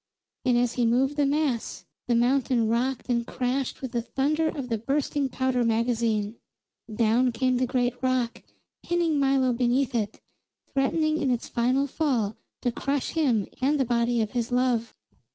And 0.45 0.57
as 0.57 0.73
he 0.73 0.85
moved 0.87 1.15
the 1.15 1.27
mass, 1.27 1.85
the 2.07 2.15
mountain 2.15 2.67
rocked 2.67 3.07
and 3.07 3.23
crashed 3.27 3.83
with 3.83 3.91
the 3.91 4.01
thunder 4.01 4.47
of 4.47 4.67
the 4.67 4.79
bursting 4.79 5.29
powder 5.29 5.63
magazine. 5.63 6.37
Down 6.91 7.31
came 7.31 7.57
the 7.57 7.67
great 7.67 7.93
rock, 8.01 8.41
pinning 8.81 9.19
Milo 9.19 9.53
beneath 9.53 9.93
it, 9.93 10.19
threatening 10.73 11.21
in 11.21 11.29
its 11.29 11.47
final 11.47 11.85
fall 11.85 12.35
to 12.63 12.71
crush 12.71 13.09
him 13.09 13.45
and 13.61 13.79
the 13.79 13.85
body 13.85 14.21
of 14.23 14.31
his 14.31 14.51
love. 14.51 14.95